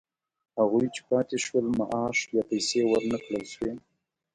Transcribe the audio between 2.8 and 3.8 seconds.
ورنه کړل شوې